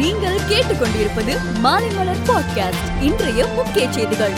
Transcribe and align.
நீங்கள் 0.00 0.40
கேட்டுக்கொண்டிருப்பது 0.48 1.36
மாலைமலர் 1.64 2.22
பாட்காஸ்ட் 2.26 3.02
இன்றைய 3.02 3.46
முக்கிய 3.46 3.92
செய்திகள். 3.92 4.32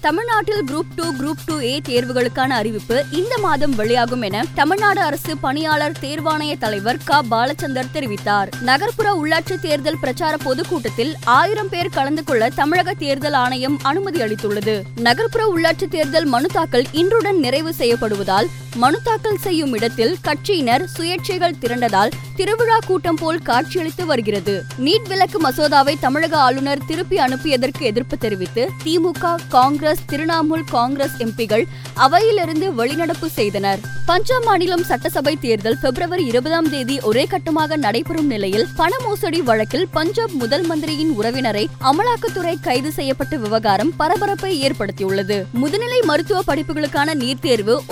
தமிழ்நாட்டில் 0.00 0.64
group 0.64 0.94
two 0.96 1.04
group 1.04 1.42
two 1.46 1.60
A 1.60 1.80
தேர்வுகளுக்கான 1.88 2.46
அறிவிப்பு 2.46 3.04
இந்த 3.10 3.38
மாதம் 3.38 3.74
வெளியாகும் 3.74 4.22
என 4.22 4.44
தமிழ்நாடு 4.54 5.00
அரசு 5.00 5.36
பணியாளர் 5.36 5.92
தேர்வாணைய 6.00 6.58
தலைவர் 6.58 6.96
க. 7.04 7.22
பாலச்சந்தர் 7.30 7.86
தெரிவித்தார். 7.94 8.46
நகர்ப்புற 8.60 9.20
உள்ளாட்சி 9.24 9.60
தேர்தல் 9.60 9.98
பிரச்சார 9.98 10.36
பொதுக்கூட்டத்தில் 10.36 11.16
ஆயிரம் 11.24 11.68
பேர் 11.68 11.88
கலந்து 11.88 12.24
கொள்ள 12.24 12.48
தமிழக 12.48 12.94
தேர்தல் 12.94 13.32
ஆணையம் 13.32 13.78
அனுமதி 13.82 14.20
அளித்துள்ளது. 14.20 14.82
நகர்ப்புற 14.96 15.52
உள்ளாட்சி 15.56 15.88
தேர்தல் 15.88 16.24
மனு 16.24 16.48
தாக்கல் 16.48 16.84
இன்றுடன் 16.92 17.38
நிறைவு 17.38 17.74
செய்யப்படுவதால் 17.78 18.46
மனு 18.74 19.02
தாக்கல் 19.02 19.38
செய்யும் 19.38 19.72
இடத்தில் 19.72 20.16
கட்சியினர் 20.24 20.84
சுயேட்சைகள் 20.98 21.54
திரண்டதால் 21.60 22.10
திருவிழா 22.36 22.78
கூட்டம் 22.86 23.14
போல் 23.14 23.38
காட்சியளித்து 23.38 24.06
வருகிறது. 24.06 24.62
நீட் 24.78 25.08
விலக்கு 25.08 25.40
மசோதாவை 25.40 25.94
தமிழக 26.00 26.36
ஆளுநர் 26.36 26.84
திருப்பி 26.86 27.16
அனுப்பியதற்கு 27.16 27.80
எதிர்ப்பு 27.80 28.18
தெரிவித்து 28.18 28.70
திமுக 28.84 29.34
காங்கிரஸ் 29.48 29.98
திரிணாமுல் 30.12 30.64
காங்கிரஸ் 30.70 31.16
எம்பிகள் 31.18 31.64
அவையிலிருந்து 31.96 32.68
வெளிநடப்பு 32.78 33.26
செய்தனர். 33.26 33.78
பஞ்சாப் 34.06 34.44
மாநிலம் 34.44 34.82
சட்டசபை 34.82 35.36
தேர்தல் 35.36 35.78
பிப்ரவரி 35.82 36.24
இருபதாம் 36.24 36.70
தேதி 36.70 37.00
ஒரே 37.00 37.28
கட்டமாக 37.30 37.76
நடைபெறும் 37.76 38.26
நிலையில் 38.26 38.66
பண 38.76 38.96
மோசடி 39.02 39.42
வழக்கில் 39.42 39.88
பஞ்சாப் 39.92 40.30
முதல் 40.30 40.62
மந்திரியின் 40.62 41.20
உறவினரை 41.20 41.66
அமலாக்கத்துறை 41.80 42.56
கைது 42.60 42.92
செய்யப்பட்ட 42.92 43.36
விவகாரம் 43.36 43.92
பரபரப்பை 43.96 44.62
ஏற்படுத்தியுள்ளது. 44.66 45.44
முதுநிலை 45.62 46.00
மருத்துவ 46.02 46.54
படிப்புகளுக்கான 46.54 47.14
நீட் 47.14 47.40
தேர்வு 47.40 47.82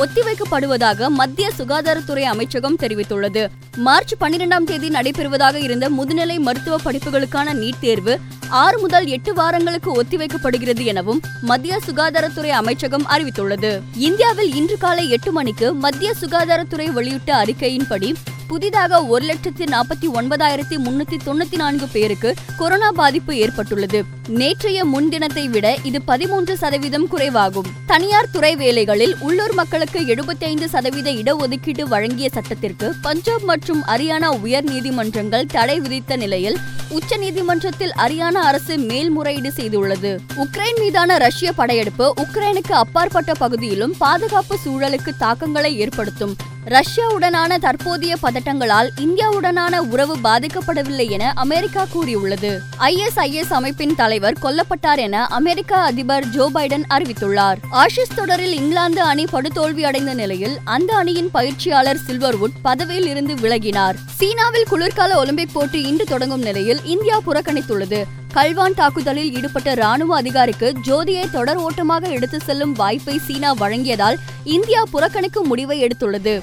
ஒத்திவைக்கப்படுவதாக 0.73 1.09
மத்திய 1.09 1.51
சுகாதாரத்துறை 1.59 2.23
அமைச்சகம் 2.23 2.79
தெரிவித்துள்ளது. 2.79 3.49
மார்ச் 3.77 4.15
பன்னிரெண்டாம் 4.21 4.65
தேதி 4.65 4.89
நடைபெறுவதாக 4.89 5.55
இருந்த 5.55 5.91
முதுநிலை 5.91 6.39
மருத்துவ 6.39 6.77
படிப்புகளுக்கான 6.85 7.55
நீட் 7.55 7.81
தேர்வு 7.81 8.21
ஆறு 8.49 8.79
முதல் 8.79 9.07
எட்டு 9.07 9.35
வாரங்களுக்கு 9.35 10.03
ஒத்திவைக்கப்படுகிறது 10.03 10.85
எனவும் 10.85 11.21
மத்திய 11.41 11.79
சுகாதாரத்துறை 11.87 12.49
அமைச்சகம் 12.49 13.07
அறிவித்துள்ளது. 13.09 13.81
இந்தியாவில் 13.97 14.55
இன்று 14.55 14.79
காலை 14.79 15.11
எட்டு 15.11 15.33
மணிக்கு 15.33 15.75
மத்திய 15.75 16.13
சுகாதாரத்துறை 16.21 16.87
வெளியிட்ட 16.87 17.45
அறிக்கையின்படி 17.45 18.15
புதிதாக 18.53 19.05
ஒரு 19.05 19.25
லட்சத்தி 19.27 19.65
நாற்பத்தி 19.65 20.07
ஒன்பதாயிரத்தி 20.15 20.77
முன்னூத்தி 20.77 21.17
தொண்ணூத்தி 21.27 21.57
நான்கு 21.57 21.87
பேருக்கு 21.89 22.35
கொரோனா 22.57 22.91
பாதிப்பு 22.91 23.37
ஏற்பட்டுள்ளது. 23.37 24.05
நேற்றைய 24.29 24.85
முன்தினத்தை 24.87 25.45
விட 25.45 25.77
இது 25.83 26.03
பதிமூன்று 26.03 26.57
சதவீதம் 26.57 27.09
குறைவாகும். 27.09 27.71
தனியார் 27.87 28.31
துறை 28.31 28.57
வேலைகளில் 28.57 29.17
உள்ளூர் 29.21 29.55
மக்களுக்கு 29.55 30.01
எழுபத்தி 30.01 30.45
ஐந்து 30.45 30.69
சதவீத 30.69 31.11
இடஒதுக்கீடு 31.11 31.83
வழங்கிய 31.83 32.29
சட்டத்திற்கு 32.33 32.95
பஞ்சாப் 33.03 33.45
மற்றும் 33.45 33.83
ஹரியானா 33.83 34.41
உயர் 34.41 34.65
நீதிமன்றங்கள் 34.65 35.47
தடை 35.47 35.81
விதித்த 35.81 36.17
நிலையில் 36.17 36.59
உச்சநீதிமன்றத்தில் 36.91 37.97
ஹரியானா 37.97 38.43
அரசு 38.51 38.79
மேல்முறையீடு 38.79 39.53
செய்துள்ளது. 39.57 40.19
உக்ரைன் 40.37 40.79
மீதான 40.79 41.17
ரஷ்ய 41.17 41.53
படையெடுப்பு 41.53 42.15
உக்ரைனுக்கு 42.21 42.73
அப்பாற்பட்ட 42.73 43.33
பகுதியிலும் 43.33 43.95
பாதுகாப்பு 43.99 44.59
சூழலுக்கு 44.65 45.13
தாக்கங்களை 45.19 45.79
ஏற்படுத்தும். 45.79 46.37
ரஷ்யாவுடனான 46.67 47.59
தற்போதைய 47.59 48.17
பதட்டங்களால் 48.23 48.89
இந்தியாவுடனான 48.97 49.79
உறவு 49.79 50.17
பாதிக்கப்படவில்லை 50.17 51.11
என 51.11 51.33
அமெரிக்கா 51.35 51.87
கூறியுள்ளது. 51.91 52.61
ஐஎஸ்ஐஎஸ் 52.79 53.53
அமைப்பின் 53.53 53.95
தலைவர் 53.95 54.37
கொல்லப்பட்டார் 54.43 54.97
என 54.97 55.27
அமெரிக்க 55.27 55.77
அதிபர் 55.77 56.29
ஜோ 56.29 56.51
பைடன் 56.55 56.85
அறிவித்துள்ளார். 56.91 57.57
ஆஷிஸ் 57.73 58.15
தொடரில் 58.15 58.55
இங்கிலாந்து 58.55 59.03
அணி 59.03 59.25
படுதோல்வி 59.25 59.81
அடைந்த 59.81 60.15
நிலையில் 60.15 60.59
அந்த 60.65 60.95
அணியின் 60.95 61.31
பயிற்சியாளர் 61.31 62.01
சில்வர்வுட் 62.07 62.57
பதவியில் 62.63 63.07
இருந்து 63.07 63.35
விலகினார். 63.35 63.95
சீனாவில் 64.07 64.69
குளிர்கால 64.69 65.17
ஒலிம்பிக் 65.17 65.51
போட்டி 65.53 65.83
இன்று 65.83 66.05
தொடங்கும் 66.05 66.43
நிலையில் 66.43 66.85
இந்தியா 66.85 67.21
புறக்கணித்துள்ளது. 67.27 68.05
கல்வான் 68.35 68.75
தாக்குதலில் 68.75 69.35
ஈடுபட்ட 69.35 69.75
ராணுவ 69.75 70.17
அதிகாரிக்கு 70.17 70.73
ஜோதியை 70.85 71.31
தொடர் 71.31 71.57
ஓட்டமாக 71.57 72.09
எடுத்து 72.09 72.41
செல்லும் 72.41 72.73
வாய்ப்பை 72.73 73.19
சீனா 73.19 73.55
வழங்கியதால் 73.55 74.17
இந்தியா 74.45 74.83
புறக்கணிக்கும் 74.93 75.45
முடிவை 75.45 75.85
எடுத்துள்ளது. 75.85 76.43